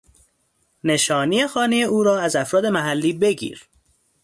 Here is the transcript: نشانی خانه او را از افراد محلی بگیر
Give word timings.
نشانی 0.83 1.47
خانه 1.47 1.75
او 1.75 2.03
را 2.03 2.19
از 2.21 2.35
افراد 2.35 2.65
محلی 2.65 3.13
بگیر 3.13 3.65